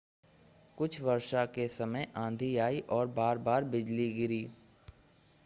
[0.77, 4.45] कुछ वर्षा के समय आंधी आई और बार-बार बिजली गिरी